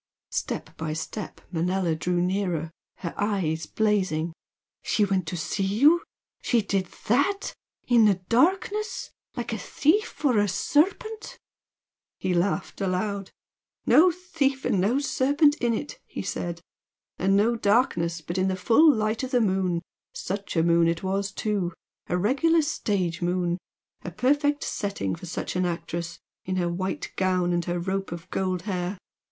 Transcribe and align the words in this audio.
Step 0.31 0.75
by 0.77 0.93
step 0.93 1.41
Manella 1.51 1.93
drew 1.93 2.19
nearer, 2.23 2.71
her 3.01 3.13
eyes 3.17 3.67
blazing. 3.67 4.33
"She 4.81 5.05
went 5.05 5.27
to 5.27 5.37
see 5.37 5.61
you? 5.63 6.01
She 6.41 6.63
did 6.63 6.87
THAT! 7.05 7.53
In 7.87 8.05
the 8.05 8.15
darkness? 8.15 9.11
like 9.37 9.53
a 9.53 9.59
thief 9.59 10.25
or 10.25 10.39
a 10.39 10.47
serpent!" 10.47 11.37
He 12.17 12.33
laughed 12.33 12.81
aloud. 12.81 13.29
"No 13.85 14.09
thief 14.11 14.65
and 14.65 14.81
no 14.81 14.97
serpent 14.97 15.53
in 15.57 15.71
it!" 15.75 15.99
he 16.07 16.23
said 16.23 16.61
"And 17.19 17.37
no 17.37 17.55
darkness, 17.55 18.21
but 18.21 18.39
in 18.39 18.47
the 18.47 18.55
full 18.55 18.91
light 18.91 19.21
of 19.21 19.29
the 19.29 19.39
moon! 19.39 19.83
Such 20.15 20.55
a 20.55 20.63
moon 20.63 20.87
it 20.87 21.03
was, 21.03 21.31
too! 21.31 21.73
A 22.07 22.17
regular 22.17 22.63
stage 22.63 23.21
moon! 23.21 23.59
A 24.03 24.09
perfect 24.09 24.63
setting 24.63 25.13
for 25.13 25.27
such 25.27 25.55
an 25.55 25.63
actress, 25.67 26.17
in 26.43 26.55
her 26.55 26.69
white 26.73 27.13
gown 27.17 27.53
and 27.53 27.65
her 27.65 27.77
rope 27.77 28.11
of 28.11 28.27
gold 28.31 28.63
hair! 28.63 28.97